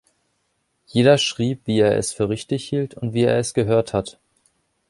Jeder 0.87 1.19
schrieb, 1.19 1.61
wie 1.67 1.77
er 1.77 1.95
es 1.95 2.11
für 2.11 2.27
richtig 2.27 2.67
hielt 2.67 2.95
und 2.95 3.13
wie 3.13 3.21
er 3.21 3.37
es 3.37 3.53
gehört 3.53 3.93
hat. 3.93 4.17